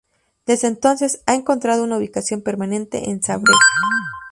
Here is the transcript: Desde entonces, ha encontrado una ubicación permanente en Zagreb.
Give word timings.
Desde 0.47 0.67
entonces, 0.67 1.21
ha 1.27 1.35
encontrado 1.35 1.83
una 1.83 1.97
ubicación 1.97 2.41
permanente 2.41 3.11
en 3.11 3.21
Zagreb. 3.21 3.53